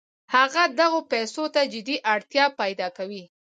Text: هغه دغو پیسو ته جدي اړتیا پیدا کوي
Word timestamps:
هغه 0.35 0.63
دغو 0.79 0.99
پیسو 1.11 1.43
ته 1.53 1.61
جدي 1.73 1.97
اړتیا 2.13 2.45
پیدا 2.61 2.87
کوي 2.97 3.23